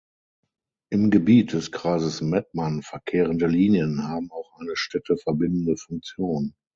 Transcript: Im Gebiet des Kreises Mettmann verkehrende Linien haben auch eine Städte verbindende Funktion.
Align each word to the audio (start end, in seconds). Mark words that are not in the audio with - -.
Im 0.91 1.11
Gebiet 1.11 1.53
des 1.53 1.71
Kreises 1.71 2.21
Mettmann 2.21 2.81
verkehrende 2.81 3.45
Linien 3.45 4.01
haben 4.07 4.31
auch 4.31 4.51
eine 4.59 4.75
Städte 4.75 5.15
verbindende 5.15 5.77
Funktion. 5.77 6.55